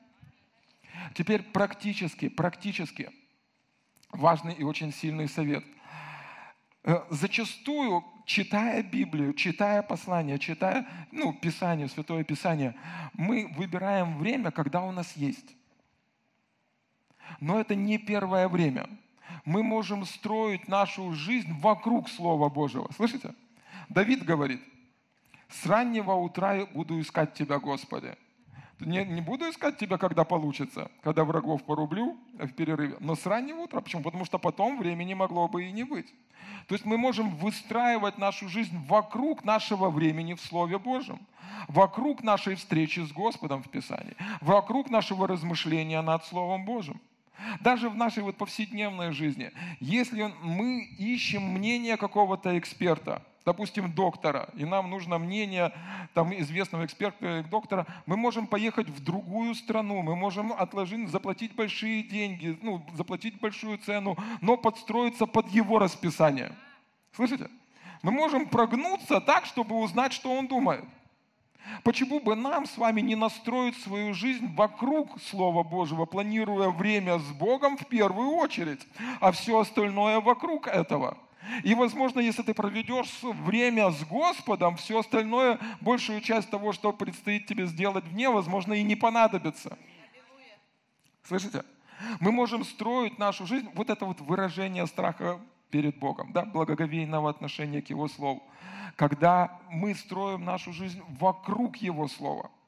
[1.14, 3.10] Теперь практически, практически
[4.10, 5.64] важный и очень сильный совет.
[6.84, 12.74] Э, зачастую, читая Библию, читая послание, читая ну, Писание, Святое Писание,
[13.12, 15.56] мы выбираем время, когда у нас есть.
[17.40, 18.88] Но это не первое время.
[19.44, 22.90] Мы можем строить нашу жизнь вокруг Слова Божьего.
[22.96, 23.34] Слышите?
[23.88, 24.60] Давид говорит,
[25.48, 28.16] с раннего утра буду искать Тебя, Господи.
[28.80, 33.60] Не, не буду искать Тебя, когда получится, когда врагов порублю в перерыве, но с раннего
[33.60, 33.80] утра.
[33.80, 34.02] Почему?
[34.02, 36.12] Потому что потом времени могло бы и не быть.
[36.66, 41.20] То есть мы можем выстраивать нашу жизнь вокруг нашего времени в Слове Божьем,
[41.68, 47.00] вокруг нашей встречи с Господом в Писании, вокруг нашего размышления над Словом Божьим.
[47.60, 54.64] Даже в нашей вот повседневной жизни, если мы ищем мнение какого-то эксперта, допустим, доктора, и
[54.64, 55.72] нам нужно мнение
[56.14, 62.02] там, известного эксперта, доктора, мы можем поехать в другую страну, мы можем отложить, заплатить большие
[62.02, 66.52] деньги, ну, заплатить большую цену, но подстроиться под его расписание.
[67.14, 67.48] Слышите?
[68.02, 70.84] Мы можем прогнуться так, чтобы узнать, что он думает.
[71.84, 77.30] Почему бы нам с вами не настроить свою жизнь вокруг Слова Божьего, планируя время с
[77.32, 78.86] Богом в первую очередь,
[79.20, 81.18] а все остальное вокруг этого–
[81.64, 87.46] и, возможно, если ты проведешь время с Господом, все остальное, большую часть того, что предстоит
[87.46, 89.76] тебе сделать вне, возможно, и не понадобится.
[91.24, 91.64] Слышите?
[92.20, 95.40] Мы можем строить нашу жизнь, вот это вот выражение страха
[95.72, 98.42] перед Богом, да, благоговейного отношения к Его Слову,
[98.94, 102.50] когда мы строим нашу жизнь вокруг Его Слова–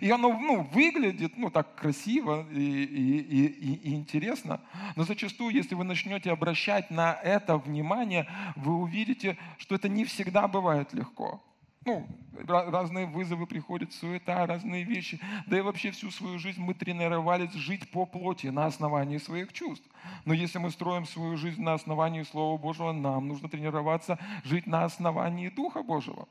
[0.00, 4.60] и оно ну, выглядит ну, так красиво и, и, и, и интересно,
[4.94, 10.48] но зачастую, если вы начнете обращать на это внимание, вы увидите, что это не всегда
[10.48, 11.42] бывает легко.
[11.86, 12.06] Ну,
[12.46, 15.18] разные вызовы приходят, суета, разные вещи.
[15.46, 19.88] Да и вообще всю свою жизнь мы тренировались жить по плоти на основании своих чувств.
[20.26, 24.84] Но если мы строим свою жизнь на основании Слова Божьего, нам нужно тренироваться жить на
[24.84, 26.28] основании Духа Божьего.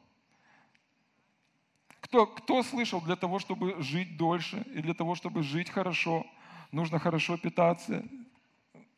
[2.02, 6.28] Кто, кто слышал, для того, чтобы жить дольше и для того, чтобы жить хорошо,
[6.72, 8.06] нужно хорошо питаться,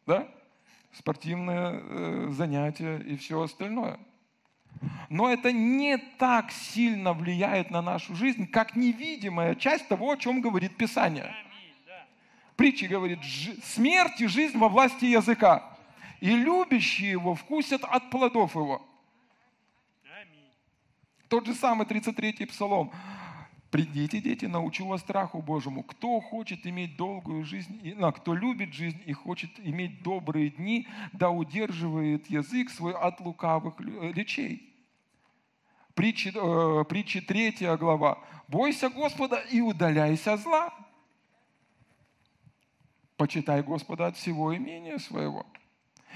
[0.05, 0.27] да?
[0.91, 3.97] спортивные э, занятия и все остальное.
[5.09, 10.41] Но это не так сильно влияет на нашу жизнь, как невидимая часть того, о чем
[10.41, 11.35] говорит Писание.
[12.55, 13.19] Притчи говорит,
[13.63, 15.77] смерть и жизнь во власти языка,
[16.19, 18.87] и любящие его вкусят от плодов его.
[21.27, 22.91] Тот же самый 33-й псалом.
[23.71, 25.83] Придите, дети, научу вас страху Божьему.
[25.83, 31.29] Кто хочет иметь долгую жизнь, а кто любит жизнь и хочет иметь добрые дни, да
[31.29, 34.75] удерживает язык свой от лукавых э, речей.
[35.93, 38.17] Притчи, э, притчи 3 глава.
[38.49, 40.73] Бойся Господа и удаляйся зла.
[43.15, 45.45] Почитай Господа от всего имения своего.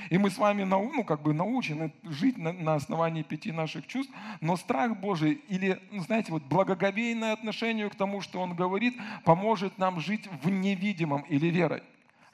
[0.10, 4.13] И мы с вами ну, как бы научены жить на, на основании пяти наших чувств,
[4.41, 9.77] но страх Божий или, ну, знаете, вот благоговейное отношение к тому, что Он говорит, поможет
[9.77, 11.84] нам жить в невидимом или верой,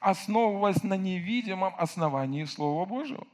[0.00, 3.26] основываясь на невидимом основании Слова Божьего.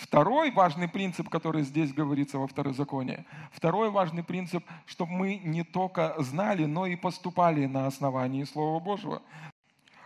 [0.00, 6.14] Второй важный принцип, который здесь говорится во второзаконии, второй важный принцип, чтобы мы не только
[6.18, 9.20] знали, но и поступали на основании Слова Божьего.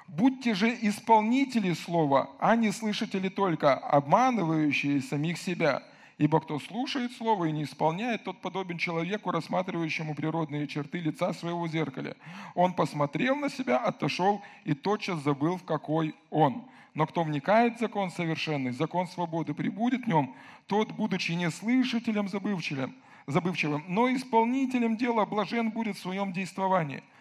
[0.08, 5.82] Будьте же исполнители слова, а не слышатели только, обманывающие самих себя.
[6.18, 11.62] Ибо кто слушает слово и не исполняет, тот подобен человеку, рассматривающему природные черты лица своего
[11.62, 12.16] в зеркале.
[12.54, 16.64] Он посмотрел на себя, отошел и тотчас забыл, в какой он.
[16.94, 20.34] Но кто вникает в закон совершенный, закон свободы прибудет в нем,
[20.66, 27.02] тот, будучи не слышателем забывчивым, забывчивым, но исполнителем дела, блажен будет в своем действовании–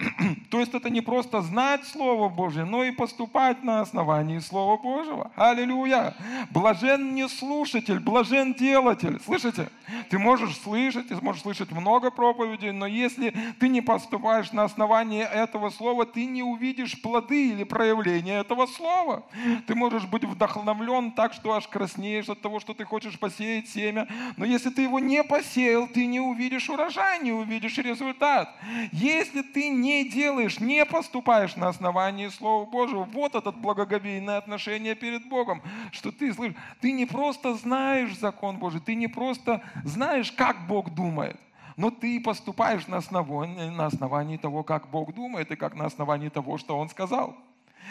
[0.50, 5.30] То есть это не просто знать Слово Божье, но и поступать на основании Слова Божьего.
[5.36, 6.14] Аллилуйя!
[6.50, 9.20] Блажен не слушатель, блажен делатель.
[9.24, 9.68] Слышите?
[10.08, 15.22] Ты можешь слышать, ты можешь слышать много проповедей, но если ты не поступаешь на основании
[15.22, 19.24] этого Слова, ты не увидишь плоды или проявления этого Слова.
[19.66, 24.06] Ты можешь быть вдохновлен так, что аж краснеешь от того, что ты хочешь посеять семя,
[24.36, 28.54] но если ты его не посеял, ты не увидишь урожай, не увидишь результат.
[28.92, 35.28] Если ты не делаешь, не поступаешь на основании Слова Божьего, вот это благоговейное отношение перед
[35.28, 40.66] Богом, что ты слышишь, ты не просто знаешь закон Божий, ты не просто знаешь, как
[40.66, 41.38] Бог думает,
[41.76, 46.28] но ты поступаешь на основании, на основании того, как Бог думает, и как на основании
[46.28, 47.36] того, что Он сказал.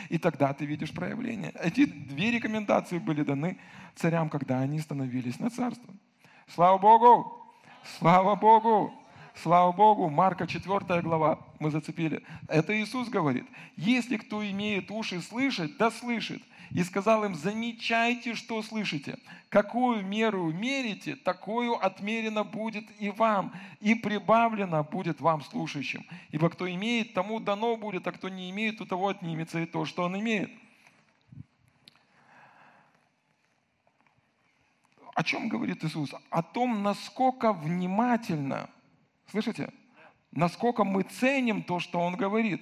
[0.08, 1.52] И тогда ты видишь проявление.
[1.62, 3.58] Эти две рекомендации были даны
[3.96, 5.94] царям, когда они становились на царство.
[6.48, 7.36] Слава Богу!
[7.98, 8.94] Слава Богу!
[9.42, 12.24] Слава Богу, Марка 4 глава мы зацепили.
[12.50, 13.46] Это Иисус говорит,
[13.78, 16.44] если кто имеет уши слышать, да слышит.
[16.72, 19.18] И сказал им, замечайте, что слышите.
[19.48, 26.06] Какую меру мерите, такую отмерено будет и вам, и прибавлено будет вам слушающим.
[26.32, 29.86] Ибо кто имеет, тому дано будет, а кто не имеет, у того отнимется и то,
[29.86, 30.52] что он имеет.
[35.16, 36.14] О чем говорит Иисус?
[36.30, 38.70] О том, насколько внимательно–
[39.32, 39.72] Слышите?
[40.32, 42.62] Насколько мы ценим то, что Он говорит.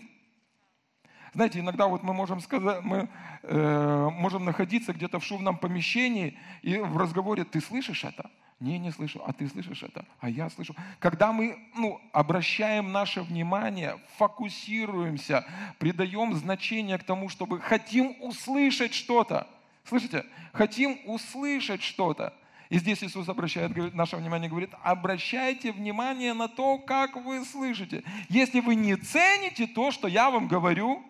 [1.34, 3.10] Знаете, иногда вот мы можем сказать, мы
[3.44, 8.32] э, можем находиться где-то в шумном помещении и в разговоре ты слышишь это?
[8.60, 9.22] Не, не слышу.
[9.24, 10.06] А ты слышишь это?
[10.20, 10.76] А я слышу.
[11.00, 15.46] Когда мы ну, обращаем наше внимание, фокусируемся,
[15.78, 19.48] придаем значение к тому, чтобы хотим услышать что-то.
[19.84, 20.26] Слышите?
[20.54, 22.34] Хотим услышать что-то.
[22.70, 28.04] И здесь Иисус обращает говорит, наше внимание, говорит, обращайте внимание на то, как вы слышите.
[28.30, 31.04] Если вы не цените то, что я вам говорю,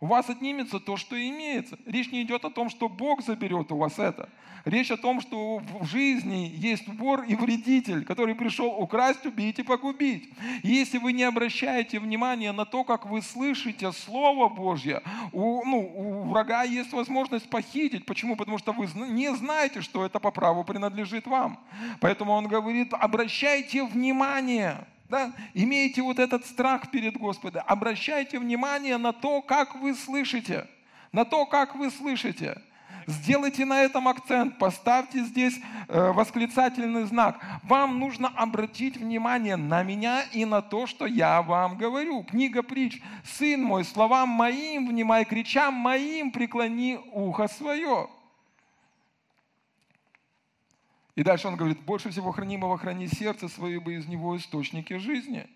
[0.00, 1.78] у вас отнимется то, что имеется.
[1.84, 4.30] Речь не идет о том, что Бог заберет у вас это.
[4.64, 9.62] Речь о том, что в жизни есть вор и вредитель, который пришел украсть, убить и
[9.62, 10.32] погубить.
[10.62, 15.92] И если вы не обращаете внимания на то, как вы слышите Слово Божье, у, ну,
[15.94, 18.06] у врага есть возможность похитить.
[18.06, 18.36] Почему?
[18.36, 21.60] Потому что вы не знаете, что это по праву принадлежит вам.
[22.00, 24.86] Поэтому он говорит, обращайте внимание.
[25.10, 25.32] Да?
[25.54, 27.64] Имейте вот этот страх перед Господом.
[27.66, 30.68] Обращайте внимание на то, как вы слышите.
[31.12, 32.62] На то, как вы слышите.
[33.08, 37.40] Сделайте на этом акцент, поставьте здесь э, восклицательный знак.
[37.64, 42.22] Вам нужно обратить внимание на меня и на то, что я вам говорю.
[42.22, 43.02] Книга притч.
[43.24, 48.08] «Сын мой, словам моим внимай, кричам моим преклони ухо свое».
[51.20, 55.46] И дальше он говорит, больше всего хранимого храни сердце свое, ибо из него источники жизни.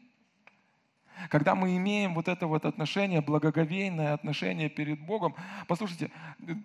[1.31, 5.35] Когда мы имеем вот это вот отношение, благоговейное отношение перед Богом.
[5.67, 6.11] Послушайте,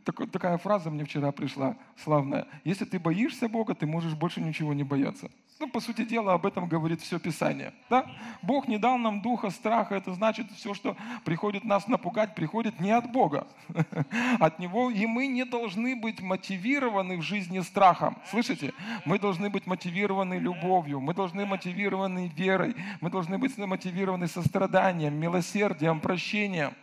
[0.06, 2.46] такая фраза мне вчера пришла, славная.
[2.66, 5.32] Если ты боишься Бога, ты можешь больше ничего не бояться.
[5.62, 7.74] Ну, по сути дела, об этом говорит все Писание.
[7.90, 8.06] Да?
[8.42, 9.96] Бог не дал нам духа страха.
[9.96, 10.96] Это значит, все, что
[11.26, 13.46] приходит нас напугать, приходит не от Бога.
[14.40, 14.90] От Него.
[14.90, 18.18] И мы не должны быть мотивированы в жизни страхом.
[18.30, 18.74] Слышите?
[19.04, 21.02] Мы должны быть мотивированы любовью.
[21.02, 22.74] Мы должны быть мотивированы верой.
[23.02, 26.74] Мы должны быть мотивированы состраданием, милосердием, прощением.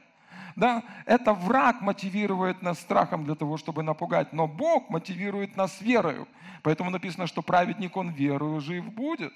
[0.57, 6.27] Да, это враг мотивирует нас страхом для того, чтобы напугать, но Бог мотивирует нас верою.
[6.63, 9.35] Поэтому написано, что праведник он верою жив будет.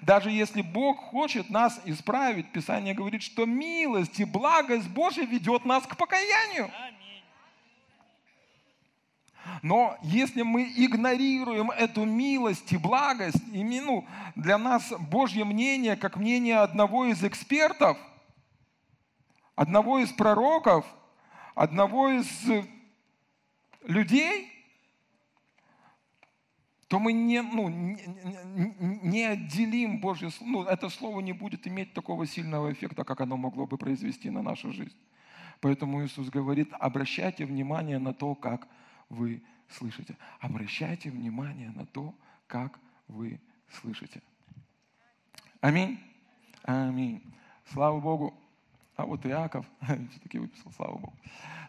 [0.00, 5.86] Даже если Бог хочет нас исправить, Писание говорит, что милость и благость Божья ведет нас
[5.86, 6.70] к покаянию.
[9.62, 16.16] Но если мы игнорируем эту милость и благость, и, ну, для нас Божье мнение, как
[16.16, 17.98] мнение одного из экспертов–
[19.54, 20.86] одного из пророков,
[21.54, 22.28] одного из
[23.82, 24.48] людей,
[26.88, 31.94] то мы не, ну, не, не отделим Божье Слово, ну, это Слово не будет иметь
[31.94, 34.96] такого сильного эффекта, как оно могло бы произвести на нашу жизнь.
[35.60, 38.66] Поэтому Иисус говорит, обращайте внимание на то, как
[39.08, 40.16] вы слышите.
[40.40, 42.14] Обращайте внимание на то,
[42.46, 44.22] как вы слышите.
[45.60, 46.00] Аминь.
[46.64, 47.22] Аминь.
[47.72, 48.34] Слава Богу.
[49.00, 49.64] А вот Иаков
[50.10, 51.14] все-таки выписал, слава Богу.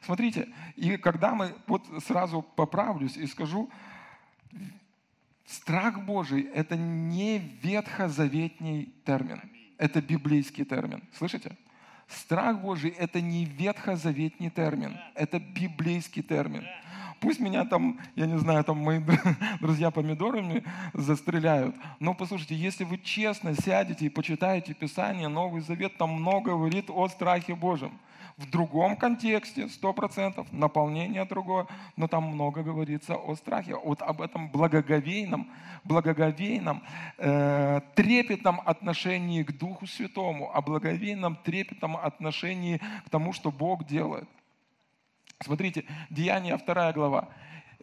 [0.01, 3.69] Смотрите, и когда мы, вот сразу поправлюсь и скажу,
[5.45, 9.41] страх Божий– это не ветхозаветний термин,
[9.77, 11.03] это библейский термин.
[11.13, 11.55] Слышите?
[12.09, 16.65] Страх Божий– это не ветхозаветний термин, это библейский термин.
[17.21, 18.99] Пусть меня там, я не знаю, там мои
[19.61, 20.63] друзья помидорами
[20.93, 21.75] застреляют.
[21.99, 27.07] Но послушайте, если вы честно сядете и почитаете Писание, Новый Завет там много говорит о
[27.09, 27.91] страхе Божьем
[28.37, 34.19] в другом контексте, сто процентов, наполнение другое, но там много говорится о страхе, вот об
[34.19, 35.47] этом благоговейном,
[35.83, 36.81] благоговейном,
[37.19, 44.27] э, трепетном отношении к Духу Святому, о благоговейном трепетном отношении к тому, что Бог делает.
[45.43, 47.29] Смотрите, Деяния, вторая глава.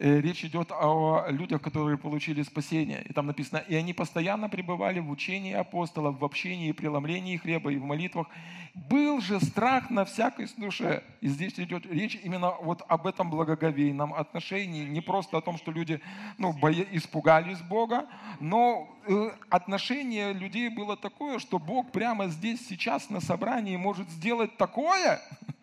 [0.01, 3.03] Э, речь идет о людях, которые получили спасение.
[3.03, 7.73] И там написано, и они постоянно пребывали в учении апостолов, в общении и преломлении хлеба
[7.73, 8.29] и в молитвах.
[8.75, 11.03] Был же страх на всякой душе.
[11.21, 14.87] И здесь идет речь именно вот об этом благоговейном отношении.
[14.87, 16.01] Не просто о том, что люди
[16.39, 18.07] ну, боя, испугались Бога,
[18.39, 24.57] но э, отношение людей было такое, что Бог прямо здесь, сейчас на собрании может сделать
[24.57, 25.21] такое,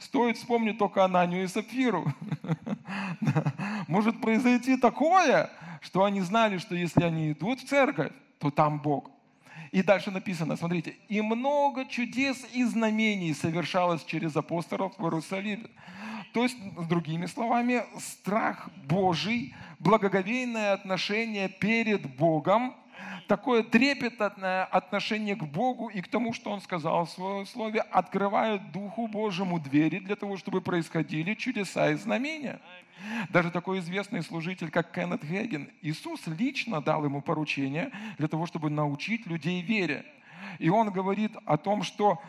[0.00, 2.12] Стоит вспомнить только Ананию и Сапфиру.
[3.88, 5.50] Может произойти такое,
[5.80, 9.10] что они знали, что если они идут в церковь, то там Бог.
[9.70, 15.70] И дальше написано, смотрите, и много чудес и знамений совершалось через апостолов в Иерусалиме.
[16.34, 16.56] То есть,
[16.88, 22.74] другими словами, страх Божий, благоговейное отношение перед Богом
[23.28, 28.72] такое трепетное отношение к Богу и к тому, что Он сказал в Своем Слове, открывают
[28.72, 32.60] Духу Божьему двери для того, чтобы происходили чудеса и знамения.
[33.30, 38.70] Даже такой известный служитель, как Кеннет Хейген, Иисус лично дал ему поручение для того, чтобы
[38.70, 40.04] научить людей вере.
[40.58, 42.20] И он говорит о том, что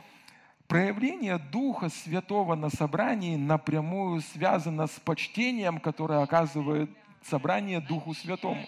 [0.68, 6.90] проявление Духа Святого на собрании напрямую связано с почтением, которое оказывает
[7.24, 8.66] собрание Духу Святому.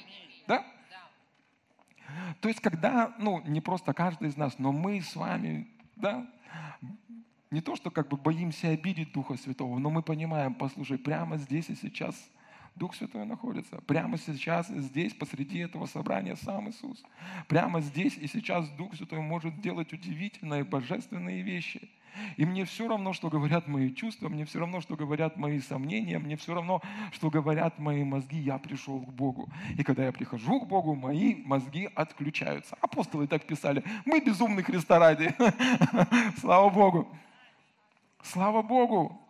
[0.48, 0.64] Да?
[2.42, 6.28] То есть, когда, ну, не просто каждый из нас, но мы с вами, да,
[7.52, 11.70] не то, что как бы боимся обидеть Духа Святого, но мы понимаем, послушай, прямо здесь
[11.70, 12.16] и сейчас
[12.76, 13.80] Дух Святой находится.
[13.82, 17.02] Прямо сейчас, здесь, посреди этого собрания сам Иисус.
[17.48, 21.90] Прямо здесь и сейчас Дух Святой может делать удивительные, божественные вещи.
[22.38, 26.20] И мне все равно, что говорят мои чувства, мне все равно, что говорят мои сомнения,
[26.20, 29.50] мне все равно, что говорят мои мозги, я пришел к Богу.
[29.78, 32.78] И когда я прихожу к Богу, мои мозги отключаются.
[32.82, 35.34] Апостолы так писали, мы безумны Христа ради.
[36.40, 37.08] Слава Богу.
[38.22, 39.22] Слава Богу.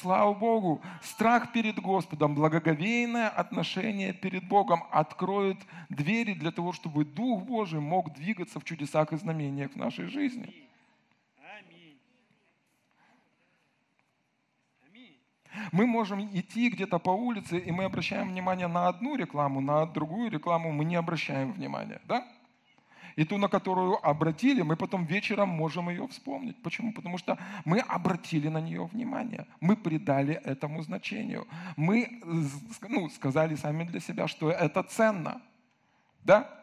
[0.00, 7.42] Слава Богу, страх перед Господом, благоговейное отношение перед Богом откроет двери для того, чтобы Дух
[7.42, 10.54] Божий мог двигаться в чудесах и знамениях в нашей жизни.
[15.72, 20.30] Мы можем идти где-то по улице, и мы обращаем внимание на одну рекламу, на другую
[20.30, 22.00] рекламу мы не обращаем внимания.
[22.04, 22.26] Да?
[23.16, 26.62] И ту, на которую обратили, мы потом вечером можем ее вспомнить.
[26.62, 26.92] Почему?
[26.92, 29.46] Потому что мы обратили на нее внимание.
[29.60, 31.46] Мы придали этому значению.
[31.76, 32.20] Мы
[32.88, 35.42] ну, сказали сами для себя, что это ценно.
[36.24, 36.59] Да?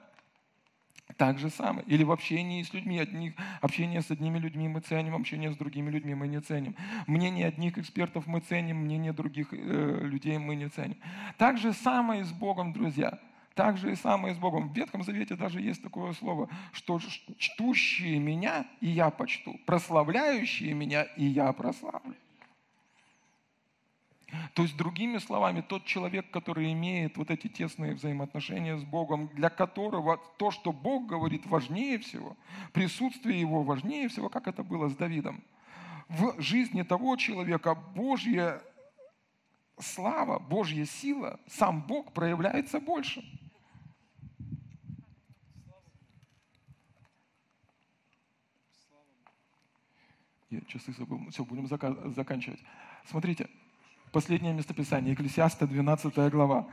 [1.18, 1.86] Так же самое.
[1.88, 3.00] Или в общении с людьми.
[3.00, 6.76] Одних, общение с одними людьми мы ценим, общение с другими людьми мы не ценим.
[7.08, 10.98] Мнение одних экспертов мы ценим, мнение других э, людей мы не ценим.
[11.38, 13.20] Так же самое и с Богом, друзья.
[13.56, 14.70] Так же и самое с Богом.
[14.70, 17.00] В Ветхом Завете даже есть такое слово, что
[17.40, 22.14] чтущие меня и я почту, прославляющие меня и я прославлю.
[24.54, 29.50] То есть, другими словами, тот человек, который имеет вот эти тесные взаимоотношения с Богом, для
[29.50, 32.36] которого то, что Бог говорит, важнее всего,
[32.74, 35.44] присутствие Его важнее всего, как это было с Давидом.
[36.10, 38.62] В жизни того человека Божья
[39.80, 43.24] слава, Божья сила, сам Бог проявляется больше.
[50.50, 51.30] Я часы забыл.
[51.30, 52.60] Все, будем заканчивать.
[53.06, 53.50] Смотрите,
[54.18, 56.66] Последнее местописание, Екклесиаста, 12 глава.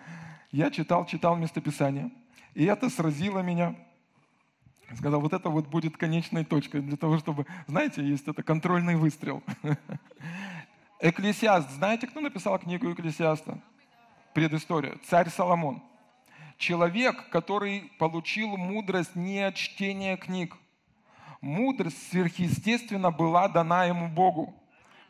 [0.50, 2.10] Я читал, читал местописание,
[2.54, 3.74] и это сразило меня.
[4.96, 9.42] Сказал, вот это вот будет конечной точкой для того, чтобы, знаете, есть это контрольный выстрел.
[11.00, 11.70] Экклесиаст.
[11.72, 13.60] Знаете, кто написал книгу Экклесиаста?
[14.32, 14.96] Предыстория.
[15.04, 15.82] Царь Соломон.
[16.56, 20.56] Человек, который получил мудрость не от чтения книг.
[21.42, 24.54] Мудрость сверхъестественно была дана ему Богу.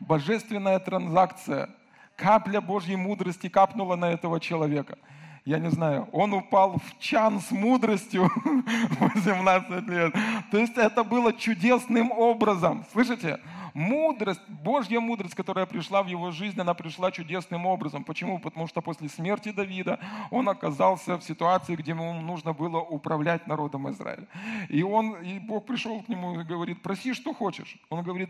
[0.01, 1.69] Божественная транзакция–
[2.15, 4.97] капля Божьей мудрости капнула на этого человека.
[5.45, 8.29] Я не знаю, он упал в чан с мудростью
[8.99, 10.13] 18 лет.
[10.49, 12.83] То есть это было чудесным образом.
[12.91, 13.39] Слышите?
[13.75, 18.05] Мудрость, Божья мудрость, которая пришла в его жизнь, она пришла чудесным образом.
[18.05, 18.39] Почему?
[18.39, 19.99] Потому что после смерти Давида
[20.31, 24.27] он оказался в ситуации, где ему нужно было управлять народом Израиля.
[24.69, 27.77] И, он, и Бог пришел к нему и говорит, проси, что хочешь.
[27.89, 28.29] Он говорит,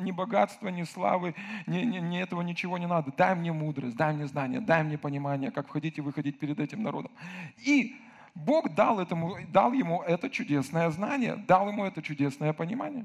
[0.00, 1.34] ни богатства, ни славы,
[1.66, 3.12] ни, ни, ни этого ничего не надо.
[3.14, 6.82] Дай мне мудрость, дай мне знание, дай мне понимание, как входить и выходить перед этим
[6.82, 7.12] народом.
[7.58, 7.96] И
[8.34, 13.04] Бог дал, этому, дал ему это чудесное знание, дал ему это чудесное понимание.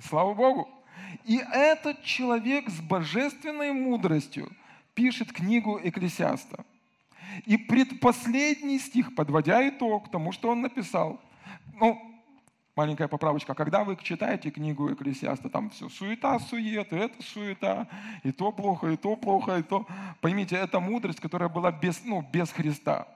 [0.00, 0.68] Слава Богу!
[1.24, 4.50] И этот человек с божественной мудростью
[4.94, 6.64] пишет книгу Экклесиаста.
[7.46, 11.20] И предпоследний стих, подводя итог тому, что он написал,
[11.80, 12.00] ну,
[12.76, 17.88] маленькая поправочка, когда вы читаете книгу Экклесиаста, там все суета, сует, это суета,
[18.22, 19.86] и то плохо, и то плохо, и то...
[20.20, 23.08] Поймите, это мудрость, которая была без, ну, без Христа.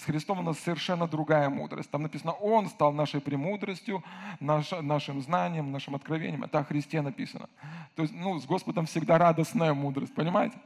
[0.00, 1.90] С Христом у нас совершенно другая мудрость.
[1.90, 4.02] Там написано, Он стал нашей премудростью,
[4.40, 6.42] наш, нашим знанием, нашим откровением.
[6.42, 7.50] Это о Христе написано.
[7.96, 10.56] То есть, ну, с Господом всегда радостная мудрость, понимаете?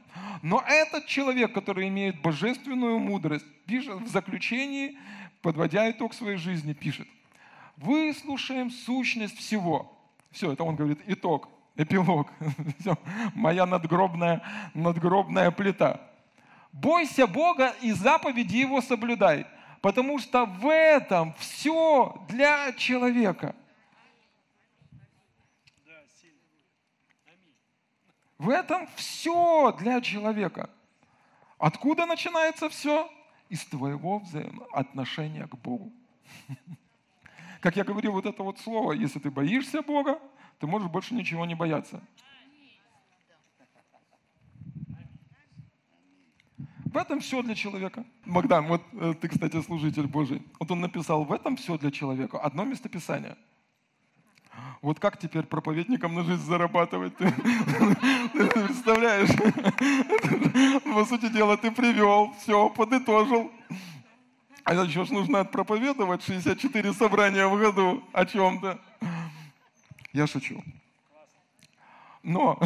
[0.41, 4.97] Но этот человек, который имеет божественную мудрость, пишет в заключении,
[5.41, 7.07] подводя итог своей жизни, пишет,
[7.75, 9.91] выслушаем сущность всего.
[10.31, 12.31] Все, это он говорит, итог, эпилог.
[12.79, 12.97] Все,
[13.33, 14.41] моя надгробная,
[14.73, 15.99] надгробная плита.
[16.75, 19.47] Бойся Бога и заповеди Его соблюдай,
[19.81, 23.55] потому что в этом все для человека.
[28.37, 30.69] В этом все для человека.
[31.57, 33.09] Откуда начинается все?
[33.47, 35.93] Из твоего взаимоотношения к Богу.
[37.61, 40.19] Как я говорил, вот это вот слово, если ты боишься Бога,
[40.59, 42.03] ты можешь больше ничего не бояться.
[46.95, 48.05] В этом все для человека.
[48.25, 50.41] Богдан, вот э, ты, кстати, служитель Божий.
[50.61, 52.39] Вот он написал, в этом все для человека.
[52.39, 53.35] Одно местописание.
[54.81, 57.13] Вот как теперь проповедникам на жизнь зарабатывать?
[57.17, 57.29] Ты,
[58.31, 59.27] представляешь?
[60.95, 63.51] По сути дела, ты привел, все, подытожил.
[64.63, 68.79] А еще ж нужно проповедовать 64 собрания в году о чем-то.
[70.13, 70.63] Я шучу.
[72.23, 72.57] Но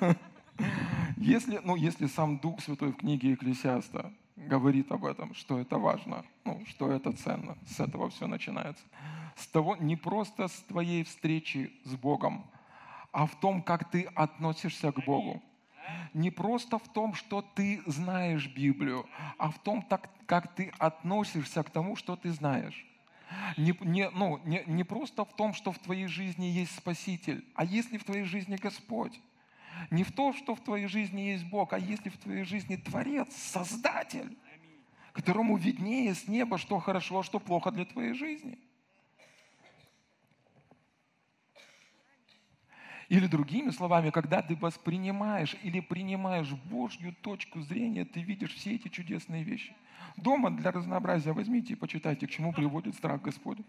[1.20, 6.24] Если, ну, если сам Дух Святой в книге Екклесиаста говорит об этом, что это важно,
[6.46, 8.82] ну, что это ценно, с этого все начинается.
[9.36, 12.46] С того, не просто с твоей встречи с Богом,
[13.12, 15.42] а в том, как ты относишься к Богу.
[16.14, 19.06] Не просто в том, что ты знаешь Библию,
[19.36, 22.86] а в том, так, как ты относишься к тому, что ты знаешь.
[23.58, 27.66] Не, не, ну, не, не просто в том, что в твоей жизни есть Спаситель, а
[27.66, 29.20] если в твоей жизни Господь.
[29.90, 33.34] Не в том, что в твоей жизни есть Бог, а если в твоей жизни Творец,
[33.34, 34.36] Создатель,
[35.12, 38.58] которому виднее с неба, что хорошо, а что плохо для твоей жизни.
[43.08, 48.86] Или другими словами, когда ты воспринимаешь или принимаешь Божью точку зрения, ты видишь все эти
[48.86, 49.74] чудесные вещи.
[50.16, 53.66] Дома для разнообразия возьмите и почитайте, к чему приводит страх Господень.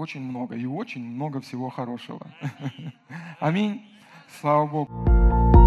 [0.00, 2.26] Очень много и очень много всего хорошего.
[3.40, 3.82] Аминь.
[4.40, 5.59] Слава Богу.